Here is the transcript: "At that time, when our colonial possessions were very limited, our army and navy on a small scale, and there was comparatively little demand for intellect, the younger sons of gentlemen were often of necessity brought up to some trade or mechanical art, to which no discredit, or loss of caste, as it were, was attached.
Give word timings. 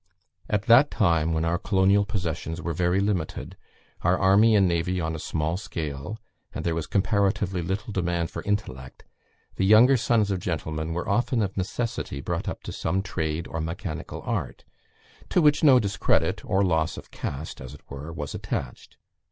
"At 0.49 0.63
that 0.63 0.89
time, 0.89 1.31
when 1.31 1.45
our 1.45 1.59
colonial 1.59 2.05
possessions 2.05 2.59
were 2.59 2.73
very 2.73 2.99
limited, 2.99 3.55
our 4.01 4.17
army 4.17 4.55
and 4.55 4.67
navy 4.67 4.99
on 4.99 5.13
a 5.13 5.19
small 5.19 5.57
scale, 5.57 6.17
and 6.55 6.65
there 6.65 6.73
was 6.73 6.87
comparatively 6.87 7.61
little 7.61 7.93
demand 7.93 8.31
for 8.31 8.41
intellect, 8.41 9.05
the 9.57 9.63
younger 9.63 9.97
sons 9.97 10.31
of 10.31 10.39
gentlemen 10.39 10.93
were 10.95 11.07
often 11.07 11.43
of 11.43 11.55
necessity 11.55 12.19
brought 12.19 12.49
up 12.49 12.63
to 12.63 12.71
some 12.71 13.03
trade 13.03 13.45
or 13.47 13.61
mechanical 13.61 14.23
art, 14.25 14.65
to 15.29 15.39
which 15.39 15.63
no 15.63 15.77
discredit, 15.77 16.43
or 16.45 16.63
loss 16.63 16.97
of 16.97 17.11
caste, 17.11 17.61
as 17.61 17.75
it 17.75 17.81
were, 17.87 18.11
was 18.11 18.33
attached. 18.33 18.97